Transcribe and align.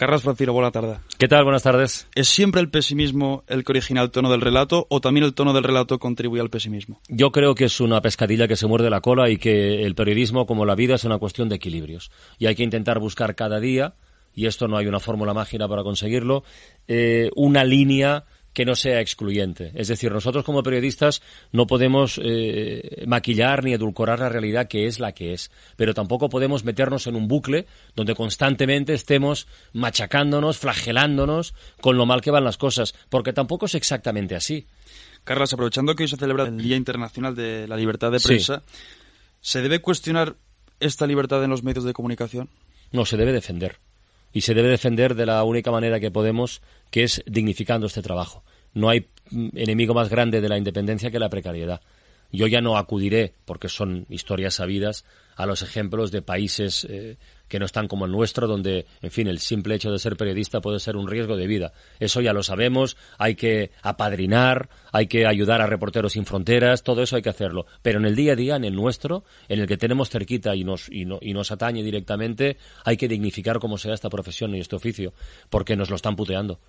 Carlos 0.00 0.22
Franciro, 0.22 0.54
buena 0.54 0.70
tarde. 0.70 0.96
¿Qué 1.18 1.28
tal? 1.28 1.44
Buenas 1.44 1.62
tardes. 1.62 2.08
¿Es 2.14 2.26
siempre 2.26 2.62
el 2.62 2.70
pesimismo 2.70 3.44
el 3.48 3.64
que 3.64 3.72
origina 3.72 4.00
el 4.00 4.10
tono 4.10 4.30
del 4.30 4.40
relato 4.40 4.86
o 4.88 5.02
también 5.02 5.24
el 5.24 5.34
tono 5.34 5.52
del 5.52 5.62
relato 5.62 5.98
contribuye 5.98 6.40
al 6.40 6.48
pesimismo? 6.48 7.02
Yo 7.10 7.30
creo 7.32 7.54
que 7.54 7.66
es 7.66 7.82
una 7.82 8.00
pescadilla 8.00 8.48
que 8.48 8.56
se 8.56 8.66
muerde 8.66 8.88
la 8.88 9.02
cola 9.02 9.28
y 9.28 9.36
que 9.36 9.84
el 9.84 9.94
periodismo, 9.94 10.46
como 10.46 10.64
la 10.64 10.74
vida, 10.74 10.94
es 10.94 11.04
una 11.04 11.18
cuestión 11.18 11.50
de 11.50 11.56
equilibrios. 11.56 12.10
Y 12.38 12.46
hay 12.46 12.54
que 12.54 12.62
intentar 12.62 12.98
buscar 12.98 13.34
cada 13.34 13.60
día, 13.60 13.92
y 14.34 14.46
esto 14.46 14.68
no 14.68 14.78
hay 14.78 14.86
una 14.86 15.00
fórmula 15.00 15.34
mágica 15.34 15.68
para 15.68 15.82
conseguirlo, 15.82 16.44
eh, 16.88 17.28
una 17.36 17.62
línea 17.64 18.24
que 18.52 18.64
no 18.64 18.74
sea 18.74 19.00
excluyente. 19.00 19.72
Es 19.74 19.88
decir, 19.88 20.12
nosotros 20.12 20.44
como 20.44 20.62
periodistas 20.62 21.22
no 21.52 21.66
podemos 21.66 22.20
eh, 22.22 23.04
maquillar 23.06 23.64
ni 23.64 23.72
edulcorar 23.72 24.18
la 24.18 24.28
realidad 24.28 24.68
que 24.68 24.86
es 24.86 24.98
la 24.98 25.12
que 25.12 25.32
es, 25.32 25.50
pero 25.76 25.94
tampoco 25.94 26.28
podemos 26.28 26.64
meternos 26.64 27.06
en 27.06 27.16
un 27.16 27.28
bucle 27.28 27.66
donde 27.94 28.14
constantemente 28.14 28.94
estemos 28.94 29.46
machacándonos, 29.72 30.58
flagelándonos 30.58 31.54
con 31.80 31.96
lo 31.96 32.06
mal 32.06 32.20
que 32.20 32.30
van 32.30 32.44
las 32.44 32.56
cosas, 32.56 32.94
porque 33.08 33.32
tampoco 33.32 33.66
es 33.66 33.74
exactamente 33.74 34.34
así. 34.34 34.66
Carlos, 35.24 35.52
aprovechando 35.52 35.94
que 35.94 36.04
hoy 36.04 36.08
se 36.08 36.16
celebra 36.16 36.44
el 36.44 36.58
Día 36.58 36.76
Internacional 36.76 37.34
de 37.34 37.68
la 37.68 37.76
Libertad 37.76 38.10
de 38.10 38.20
Prensa, 38.20 38.62
¿se 39.40 39.60
debe 39.60 39.80
cuestionar 39.80 40.36
esta 40.80 41.06
libertad 41.06 41.44
en 41.44 41.50
los 41.50 41.62
medios 41.62 41.84
de 41.84 41.92
comunicación? 41.92 42.48
No, 42.90 43.04
se 43.04 43.16
debe 43.16 43.32
defender 43.32 43.78
y 44.32 44.42
se 44.42 44.54
debe 44.54 44.68
defender 44.68 45.14
de 45.14 45.26
la 45.26 45.42
única 45.44 45.70
manera 45.70 46.00
que 46.00 46.10
podemos, 46.10 46.62
que 46.90 47.02
es 47.02 47.22
dignificando 47.26 47.86
este 47.86 48.02
trabajo. 48.02 48.44
No 48.74 48.88
hay 48.88 49.08
mm, 49.30 49.48
enemigo 49.56 49.94
más 49.94 50.08
grande 50.08 50.40
de 50.40 50.48
la 50.48 50.58
independencia 50.58 51.10
que 51.10 51.18
la 51.18 51.30
precariedad. 51.30 51.80
Yo 52.32 52.46
ya 52.46 52.60
no 52.60 52.76
acudiré, 52.76 53.34
porque 53.44 53.68
son 53.68 54.06
historias 54.08 54.54
sabidas, 54.54 55.04
a 55.36 55.46
los 55.46 55.62
ejemplos 55.62 56.10
de 56.10 56.20
países 56.20 56.86
eh, 56.88 57.16
que 57.48 57.58
no 57.58 57.64
están 57.64 57.88
como 57.88 58.04
el 58.04 58.12
nuestro, 58.12 58.46
donde, 58.46 58.86
en 59.00 59.10
fin, 59.10 59.26
el 59.26 59.38
simple 59.38 59.74
hecho 59.74 59.90
de 59.90 59.98
ser 59.98 60.16
periodista 60.16 60.60
puede 60.60 60.78
ser 60.78 60.96
un 60.96 61.08
riesgo 61.08 61.36
de 61.36 61.46
vida. 61.46 61.72
Eso 61.98 62.20
ya 62.20 62.32
lo 62.32 62.42
sabemos, 62.42 62.96
hay 63.16 63.36
que 63.36 63.70
apadrinar, 63.82 64.68
hay 64.92 65.06
que 65.06 65.26
ayudar 65.26 65.62
a 65.62 65.66
Reporteros 65.66 66.12
Sin 66.12 66.26
Fronteras, 66.26 66.82
todo 66.82 67.02
eso 67.02 67.16
hay 67.16 67.22
que 67.22 67.30
hacerlo. 67.30 67.66
Pero 67.80 67.98
en 67.98 68.04
el 68.04 68.16
día 68.16 68.34
a 68.34 68.36
día, 68.36 68.56
en 68.56 68.64
el 68.64 68.74
nuestro, 68.74 69.24
en 69.48 69.60
el 69.60 69.66
que 69.66 69.78
tenemos 69.78 70.10
cerquita 70.10 70.54
y 70.54 70.62
nos, 70.62 70.88
y, 70.90 71.06
y 71.22 71.32
nos 71.32 71.50
atañe 71.50 71.82
directamente, 71.82 72.58
hay 72.84 72.96
que 72.98 73.08
dignificar 73.08 73.58
como 73.58 73.78
sea 73.78 73.94
esta 73.94 74.10
profesión 74.10 74.54
y 74.54 74.60
este 74.60 74.76
oficio, 74.76 75.14
porque 75.48 75.74
nos 75.74 75.88
lo 75.88 75.96
están 75.96 76.16
puteando 76.16 76.60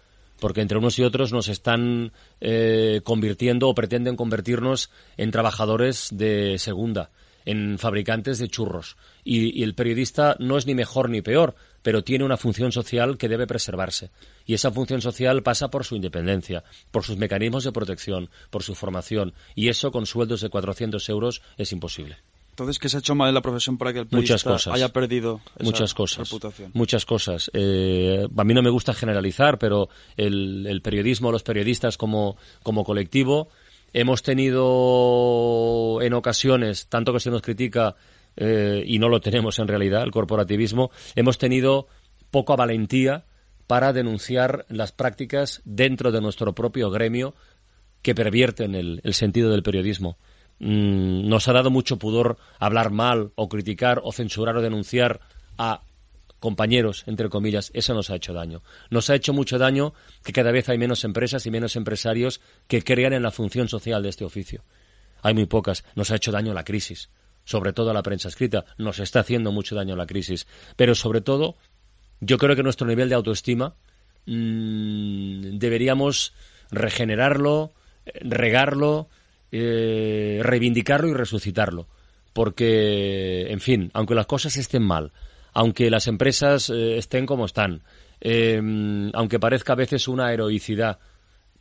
porque 0.42 0.62
entre 0.62 0.80
unos 0.80 0.98
y 0.98 1.04
otros 1.04 1.32
nos 1.32 1.48
están 1.50 2.14
eh, 2.42 3.02
convirtiendo 3.04 3.70
o 3.70 3.76
pretenden 3.76 4.16
convertirnos 4.16 4.90
en 5.16 5.30
trabajadores 5.30 6.10
de 6.12 6.58
segunda, 6.58 7.12
en 7.46 7.78
fabricantes 7.78 8.40
de 8.40 8.48
churros. 8.48 8.98
Y, 9.24 9.60
y, 9.60 9.62
el 9.62 9.76
periodista 9.76 10.36
no 10.40 10.58
es 10.58 10.66
ni 10.66 10.74
mejor 10.74 11.12
ni 11.12 11.22
peor, 11.22 11.54
pero 11.84 12.04
tiene 12.04 12.26
una 12.26 12.38
función 12.38 12.72
social 12.72 13.20
que 13.20 13.30
debe 13.30 13.46
preservarse. 13.46 14.10
Y 14.48 14.56
esa 14.56 14.72
función 14.72 15.02
social 15.02 15.44
pasa 15.44 15.70
por 15.70 15.86
su 15.86 15.96
independencia, 15.96 16.64
por 16.90 17.04
sus 17.04 17.18
mecanismos 17.18 17.64
de 17.64 17.72
protección, 17.72 18.32
por 18.50 18.64
su 18.64 18.74
formación. 18.74 19.36
Y 19.54 19.70
eso 19.70 19.92
con 19.92 20.08
sueldos 20.08 20.42
de 20.42 20.50
400 20.50 21.08
euros 21.10 21.44
es 21.58 21.72
imposible. 21.72 22.18
Entonces, 22.62 22.80
¿qué 22.80 22.90
se 22.90 22.98
ha 22.98 23.00
hecho 23.00 23.16
mal 23.16 23.30
en 23.30 23.36
la 23.36 23.42
profesión 23.42 23.78
para 23.78 23.92
que 23.92 24.00
el 24.00 24.08
periodista 24.08 24.36
muchas 24.36 24.44
cosas, 24.44 24.74
haya 24.74 24.90
perdido 24.90 25.42
esa 25.56 25.64
muchas 25.64 25.94
cosas, 25.94 26.30
reputación? 26.30 26.72
Muchas 26.74 27.06
cosas. 27.06 27.50
Eh, 27.54 28.28
a 28.36 28.44
mí 28.44 28.54
no 28.54 28.62
me 28.62 28.70
gusta 28.70 28.94
generalizar, 28.94 29.58
pero 29.58 29.90
el, 30.16 30.68
el 30.68 30.82
periodismo, 30.82 31.32
los 31.32 31.44
periodistas 31.44 31.98
como, 31.98 32.38
como 32.62 32.84
colectivo, 32.84 33.50
hemos 33.94 34.22
tenido 34.22 36.00
en 36.02 36.14
ocasiones, 36.14 36.88
tanto 36.88 37.14
que 37.14 37.20
se 37.20 37.32
nos 37.32 37.42
critica 37.42 37.96
eh, 38.38 38.84
y 38.86 39.00
no 39.00 39.10
lo 39.10 39.20
tenemos 39.22 39.60
en 39.60 39.68
realidad, 39.68 40.04
el 40.04 40.12
corporativismo, 40.12 40.92
hemos 41.16 41.38
tenido 41.38 41.88
poca 42.30 42.56
valentía 42.56 43.26
para 43.68 43.92
denunciar 43.92 44.66
las 44.70 44.92
prácticas 44.92 45.62
dentro 45.66 46.12
de 46.12 46.22
nuestro 46.22 46.54
propio 46.54 46.92
gremio 46.92 47.34
que 48.02 48.16
pervierten 48.16 48.76
el, 48.76 49.02
el 49.04 49.14
sentido 49.14 49.50
del 49.52 49.64
periodismo. 49.64 50.18
Mm, 50.64 51.28
nos 51.28 51.48
ha 51.48 51.54
dado 51.54 51.72
mucho 51.72 51.98
pudor 51.98 52.38
hablar 52.60 52.92
mal 52.92 53.32
o 53.34 53.50
criticar 53.50 54.00
o 54.04 54.12
censurar 54.12 54.56
o 54.58 54.62
denunciar 54.62 55.20
a 55.58 55.82
compañeros, 56.40 57.04
entre 57.08 57.30
comillas, 57.30 57.72
eso 57.74 57.96
nos 57.96 58.12
ha 58.12 58.16
hecho 58.16 58.32
daño. 58.32 58.62
Nos 58.92 59.10
ha 59.10 59.16
hecho 59.16 59.34
mucho 59.34 59.58
daño 59.58 59.94
que 60.24 60.34
cada 60.34 60.52
vez 60.52 60.70
hay 60.70 60.78
menos 60.78 61.04
empresas 61.04 61.48
y 61.48 61.52
menos 61.52 61.76
empresarios 61.76 62.42
que 62.68 62.84
crean 62.84 63.14
en 63.14 63.24
la 63.24 63.32
función 63.32 63.70
social 63.70 64.04
de 64.04 64.10
este 64.10 64.24
oficio. 64.24 64.64
Hay 65.24 65.34
muy 65.34 65.48
pocas. 65.48 65.84
Nos 65.96 66.12
ha 66.12 66.18
hecho 66.18 66.32
daño 66.32 66.54
la 66.54 66.64
crisis, 66.64 67.10
sobre 67.44 67.74
todo 67.74 67.90
a 67.90 67.94
la 67.96 68.04
prensa 68.04 68.28
escrita. 68.28 68.66
Nos 68.78 69.00
está 69.00 69.22
haciendo 69.22 69.52
mucho 69.52 69.76
daño 69.76 69.96
la 69.96 70.06
crisis. 70.06 70.46
Pero 70.76 70.94
sobre 70.94 71.22
todo, 71.22 71.58
yo 72.20 72.38
creo 72.38 72.56
que 72.56 72.64
nuestro 72.64 72.86
nivel 72.86 73.10
de 73.10 73.16
autoestima 73.16 73.74
mmm, 74.28 75.58
deberíamos 75.58 76.34
regenerarlo, 76.70 77.74
regarlo, 78.06 79.10
eh, 79.52 80.40
reivindicarlo 80.42 81.08
y 81.08 81.14
resucitarlo. 81.14 81.88
Porque, 82.34 83.48
en 83.50 83.60
fin, 83.60 83.92
aunque 83.94 84.16
las 84.16 84.26
cosas 84.26 84.56
estén 84.58 84.84
mal, 84.84 85.12
aunque 85.54 85.90
las 85.90 86.08
empresas 86.08 86.70
eh, 86.70 86.98
estén 86.98 87.26
como 87.26 87.46
están, 87.46 87.84
eh, 88.22 88.62
aunque 89.14 89.40
parezca 89.40 89.74
a 89.74 89.78
veces 89.78 90.08
una 90.08 90.32
heroicidad 90.32 91.00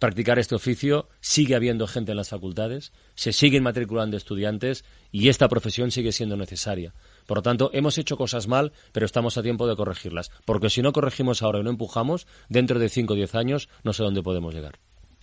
practicar 0.00 0.38
este 0.38 0.54
oficio, 0.54 1.08
sigue 1.20 1.54
habiendo 1.54 1.86
gente 1.86 2.12
en 2.12 2.16
las 2.16 2.30
facultades, 2.30 2.92
se 3.14 3.32
siguen 3.32 3.62
matriculando 3.62 4.16
estudiantes 4.16 4.82
y 5.12 5.28
esta 5.28 5.46
profesión 5.48 5.90
sigue 5.90 6.10
siendo 6.10 6.36
necesaria. 6.36 6.94
Por 7.26 7.38
lo 7.38 7.42
tanto, 7.42 7.70
hemos 7.74 7.98
hecho 7.98 8.16
cosas 8.16 8.48
mal, 8.48 8.72
pero 8.92 9.04
estamos 9.04 9.36
a 9.36 9.42
tiempo 9.42 9.68
de 9.68 9.76
corregirlas. 9.76 10.30
Porque 10.46 10.70
si 10.70 10.80
no 10.80 10.92
corregimos 10.92 11.42
ahora 11.42 11.60
y 11.60 11.64
no 11.64 11.70
empujamos, 11.70 12.26
dentro 12.48 12.78
de 12.78 12.88
5 12.88 13.12
o 13.12 13.16
10 13.16 13.34
años 13.34 13.68
no 13.84 13.92
sé 13.92 14.02
dónde 14.02 14.22
podemos 14.22 14.54
llegar. 14.54 14.78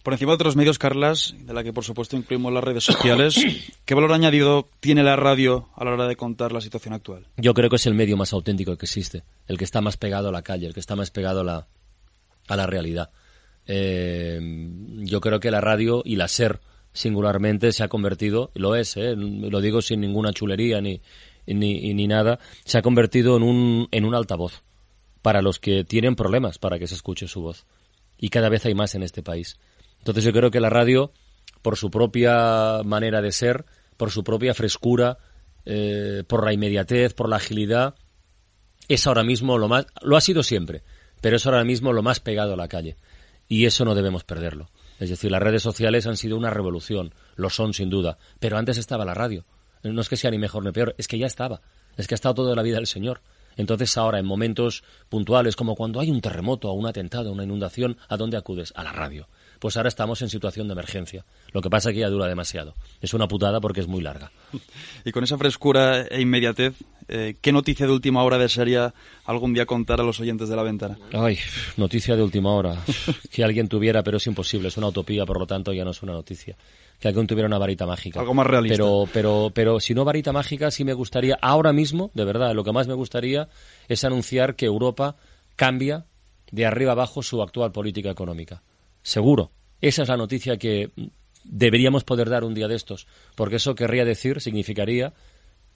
Por 0.08 0.14
encima 0.14 0.32
de 0.32 0.36
otros 0.36 0.56
medios, 0.56 0.80
Carlas, 0.80 1.36
de 1.38 1.54
la 1.54 1.66
que 1.66 1.74
por 1.74 1.84
supuesto 1.84 2.16
incluimos 2.16 2.54
las 2.54 2.64
redes 2.64 2.86
sociales, 2.86 3.36
¿qué 3.86 3.94
valor 3.94 4.14
añadido 4.14 4.70
tiene 4.80 5.04
la 5.04 5.18
radio 5.18 5.68
a 5.76 5.84
la 5.84 5.92
hora 5.92 6.08
de 6.08 6.16
contar 6.16 6.54
la 6.54 6.62
situación 6.62 6.94
actual? 6.94 7.28
Yo 7.36 7.54
creo 7.54 7.70
que 7.70 7.76
es 7.76 7.86
el 7.88 7.94
medio 7.94 8.16
más 8.16 8.32
auténtico 8.32 8.78
que 8.78 8.86
existe, 8.86 9.26
el 9.50 9.58
que 9.58 9.66
está 9.66 9.82
más 9.82 9.98
pegado 9.98 10.30
a 10.30 10.32
la 10.32 10.44
calle, 10.44 10.66
el 10.66 10.74
que 10.74 10.80
está 10.80 10.96
más 10.96 11.12
pegado 11.12 11.42
a 11.42 11.44
la, 11.44 11.68
a 12.48 12.56
la 12.56 12.66
realidad. 12.66 13.10
Eh, 13.66 14.40
yo 15.00 15.20
creo 15.20 15.42
que 15.42 15.52
la 15.52 15.60
radio 15.60 16.04
y 16.06 16.16
la 16.16 16.30
SER 16.30 16.62
singularmente 16.94 17.74
se 17.74 17.84
ha 17.84 17.90
convertido, 17.90 18.50
lo 18.54 18.78
es, 18.78 18.96
eh, 18.96 19.14
lo 19.14 19.60
digo 19.60 19.82
sin 19.82 20.00
ninguna 20.00 20.32
chulería 20.32 20.80
ni, 20.80 21.02
ni, 21.48 21.94
ni 21.94 22.08
nada, 22.08 22.40
se 22.64 22.78
ha 22.78 22.82
convertido 22.82 23.36
en 23.36 23.44
un, 23.44 23.90
en 23.92 24.06
un 24.06 24.16
altavoz 24.16 24.64
para 25.22 25.42
los 25.42 25.60
que 25.60 25.84
tienen 25.84 26.16
problemas 26.16 26.60
para 26.60 26.80
que 26.80 26.88
se 26.88 26.96
escuche 26.96 27.28
su 27.28 27.42
voz. 27.42 27.66
Y 28.18 28.30
cada 28.30 28.48
vez 28.48 28.66
hay 28.66 28.74
más 28.74 28.96
en 28.96 29.04
este 29.04 29.22
país. 29.22 29.58
Entonces 30.08 30.24
yo 30.24 30.32
creo 30.32 30.52
que 30.52 30.62
la 30.62 30.70
radio, 30.70 31.12
por 31.62 31.76
su 31.76 31.92
propia 31.92 32.82
manera 32.86 33.22
de 33.22 33.34
ser, 33.34 33.66
por 33.98 34.10
su 34.10 34.24
propia 34.24 34.54
frescura, 34.54 35.18
eh, 35.66 36.24
por 36.26 36.46
la 36.46 36.54
inmediatez, 36.54 37.14
por 37.14 37.28
la 37.28 37.36
agilidad, 37.36 37.96
es 38.88 39.06
ahora 39.06 39.24
mismo 39.24 39.58
lo 39.58 39.68
más, 39.68 39.86
lo 40.02 40.16
ha 40.16 40.22
sido 40.22 40.44
siempre, 40.44 40.84
pero 41.20 41.36
es 41.36 41.46
ahora 41.46 41.66
mismo 41.66 41.92
lo 41.92 42.04
más 42.04 42.22
pegado 42.22 42.54
a 42.54 42.56
la 42.56 42.70
calle. 42.70 42.96
Y 43.50 43.66
eso 43.66 43.84
no 43.84 43.96
debemos 43.96 44.24
perderlo. 44.24 44.70
Es 44.98 45.10
decir, 45.10 45.30
las 45.30 45.44
redes 45.44 45.62
sociales 45.62 46.08
han 46.08 46.16
sido 46.16 46.38
una 46.38 46.52
revolución, 46.52 47.14
lo 47.36 47.50
son 47.50 47.74
sin 47.74 47.90
duda, 47.90 48.18
pero 48.40 48.58
antes 48.58 48.78
estaba 48.78 49.04
la 49.04 49.14
radio. 49.14 49.46
No 49.84 50.00
es 50.00 50.08
que 50.08 50.16
sea 50.16 50.32
ni 50.32 50.38
mejor 50.38 50.64
ni 50.64 50.72
peor, 50.72 50.96
es 50.98 51.10
que 51.10 51.20
ya 51.20 51.28
estaba. 51.28 51.62
Es 51.98 52.08
que 52.08 52.14
ha 52.14 52.16
estado 52.16 52.36
toda 52.36 52.56
la 52.56 52.64
vida 52.64 52.78
el 52.78 52.88
Señor. 52.88 53.22
Entonces 53.58 53.98
ahora, 53.98 54.20
en 54.20 54.26
momentos 54.26 54.84
puntuales, 55.10 55.56
como 55.56 55.76
cuando 55.76 56.00
hay 56.00 56.10
un 56.10 56.22
terremoto 56.22 56.70
un 56.72 56.88
atentado, 56.88 57.32
una 57.32 57.44
inundación, 57.44 57.98
¿a 58.08 58.16
dónde 58.16 58.38
acudes? 58.38 58.72
A 58.76 58.84
la 58.84 58.94
radio 58.94 59.28
pues 59.60 59.78
ahora 59.78 59.90
estamos 59.90 60.22
en 60.22 60.30
situación 60.30 60.68
de 60.68 60.74
emergencia. 60.74 61.26
Lo 61.52 61.62
que 61.62 61.70
pasa 61.70 61.90
es 61.90 61.96
que 61.96 62.02
ya 62.02 62.10
dura 62.10 62.28
demasiado. 62.28 62.76
Es 63.02 63.14
una 63.14 63.28
putada 63.28 63.60
porque 63.60 63.82
es 63.82 63.88
muy 63.88 64.02
larga. 64.02 64.32
Y 65.06 65.12
con 65.12 65.24
esa 65.24 65.38
frescura 65.38 66.02
e 66.02 66.22
inmediatez, 66.22 66.74
eh, 67.08 67.36
¿qué 67.42 67.52
noticia 67.52 67.86
de 67.86 67.92
última 67.92 68.24
hora 68.24 68.38
desearía 68.38 68.94
algún 69.26 69.54
día 69.54 69.66
contar 69.66 70.02
a 70.02 70.04
los 70.04 70.20
oyentes 70.20 70.50
de 70.50 70.56
la 70.56 70.64
ventana? 70.64 70.98
Ay, 71.14 71.38
noticia 71.78 72.16
de 72.16 72.24
última 72.24 72.54
hora. 72.54 72.76
que 73.32 73.44
alguien 73.44 73.68
tuviera, 73.68 74.04
pero 74.04 74.18
es 74.18 74.28
imposible, 74.28 74.68
es 74.68 74.78
una 74.78 74.88
utopía, 74.88 75.26
por 75.26 75.40
lo 75.40 75.48
tanto 75.48 75.74
ya 75.74 75.84
no 75.84 75.92
es 75.92 76.02
una 76.02 76.14
noticia. 76.14 76.56
Que 77.00 77.08
alguien 77.08 77.28
tuviera 77.28 77.48
una 77.48 77.58
varita 77.58 77.86
mágica. 77.86 78.20
Algo 78.20 78.34
más 78.34 78.48
realista. 78.48 78.76
Pero, 78.76 79.08
pero, 79.12 79.52
pero 79.54 79.80
si 79.80 79.94
no 79.94 80.04
varita 80.04 80.32
mágica, 80.32 80.72
sí 80.72 80.84
me 80.84 80.94
gustaría, 80.94 81.38
ahora 81.42 81.74
mismo, 81.74 82.12
de 82.14 82.26
verdad, 82.26 82.54
lo 82.54 82.64
que 82.64 82.72
más 82.72 82.88
me 82.88 82.96
gustaría 82.96 83.50
es 83.88 84.04
anunciar 84.04 84.56
que 84.56 84.66
Europa 84.66 85.16
cambia 85.56 86.06
de 86.52 86.66
arriba 86.66 86.94
abajo 86.94 87.22
su 87.22 87.42
actual 87.42 87.72
política 87.72 88.10
económica 88.10 88.64
seguro. 89.08 89.52
Esa 89.80 90.04
es 90.04 90.10
la 90.10 90.18
noticia 90.18 90.58
que 90.58 90.92
deberíamos 91.44 92.04
poder 92.04 92.30
dar 92.30 92.44
un 92.44 92.54
día 92.54 92.68
de 92.68 92.76
estos, 92.76 93.08
porque 93.36 93.56
eso 93.56 93.74
querría 93.74 94.04
decir, 94.04 94.42
significaría 94.42 95.14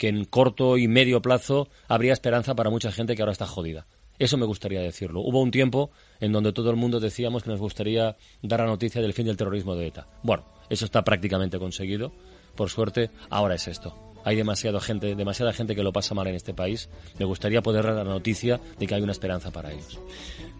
que 0.02 0.08
en 0.08 0.26
corto 0.26 0.80
y 0.80 0.88
medio 0.88 1.22
plazo 1.22 1.68
habría 1.88 2.12
esperanza 2.12 2.56
para 2.56 2.72
mucha 2.72 2.92
gente 2.92 3.16
que 3.16 3.22
ahora 3.22 3.34
está 3.34 3.46
jodida. 3.46 3.86
Eso 4.18 4.36
me 4.36 4.48
gustaría 4.48 4.82
decirlo. 4.82 5.20
Hubo 5.20 5.40
un 5.40 5.52
tiempo 5.52 5.92
en 6.20 6.32
donde 6.32 6.54
todo 6.54 6.72
el 6.72 6.76
mundo 6.76 7.00
decíamos 7.00 7.44
que 7.44 7.52
nos 7.52 7.60
gustaría 7.60 8.18
dar 8.42 8.62
la 8.62 8.66
noticia 8.66 9.00
del 9.00 9.14
fin 9.14 9.28
del 9.28 9.38
terrorismo 9.38 9.76
de 9.76 9.86
ETA. 9.86 10.08
Bueno, 10.24 10.44
eso 10.72 10.86
está 10.86 11.04
prácticamente 11.04 11.60
conseguido. 11.60 12.12
Por 12.56 12.72
suerte, 12.72 13.12
ahora 13.30 13.54
es 13.54 13.68
esto. 13.68 13.96
hay 14.26 14.36
demasiada 14.36 14.80
gente, 14.80 15.14
demasiada 15.14 15.54
gente 15.54 15.76
que 15.76 15.84
lo 15.84 15.94
pasa 15.94 16.16
mal 16.16 16.26
en 16.26 16.34
este 16.34 16.56
país. 16.56 16.90
Me 17.20 17.26
gustaría 17.26 17.62
poder 17.62 17.86
dar 17.86 17.94
la 17.94 18.04
noticia 18.04 18.60
de 18.80 18.88
que 18.88 18.96
hay 18.96 19.04
una 19.04 19.12
esperanza 19.12 19.52
para 19.52 19.72
ellos. 19.72 20.00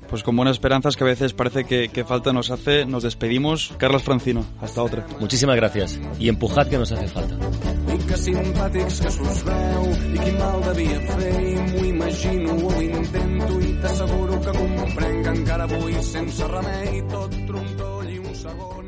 Pues 0.08 0.22
con 0.22 0.36
buenas 0.36 0.58
esperanzas 0.58 0.96
que 0.96 1.04
a 1.04 1.08
veces 1.08 1.34
parece 1.34 1.64
que, 1.66 1.90
que 1.90 2.04
falta 2.04 2.32
nos 2.32 2.52
hace, 2.52 2.86
nos 2.86 3.02
despedimos. 3.02 3.74
Carlos 3.80 4.04
Francino, 4.04 4.46
hasta 4.62 4.84
otra. 4.84 5.08
Muchísimas 5.20 5.56
gracias 5.56 6.00
y 6.20 6.30
empujad 6.30 6.68
que 6.68 6.78
nos 6.78 6.92
hace 6.92 7.08
falta. 7.08 7.36
Que 8.12 8.18
simpàtics 8.20 8.98
que 9.04 9.12
s'us 9.16 9.38
veu 9.48 9.86
i 9.96 10.18
quin 10.18 10.36
mal 10.42 10.66
devia 10.66 10.98
fer 11.12 11.30
i 11.52 11.54
m'ho 11.62 11.86
imagino 11.92 12.58
o 12.58 12.74
ho 12.74 12.82
intento 12.88 13.62
i 13.70 13.72
t'asseguro 13.86 14.42
que 14.48 14.58
comprenc 14.60 15.24
que 15.24 15.36
encara 15.38 15.70
avui 15.72 15.96
sense 16.12 16.54
remei 16.58 17.02
tot 17.16 17.42
trontoll 17.48 18.14
i 18.18 18.20
un 18.20 18.40
segon 18.44 18.81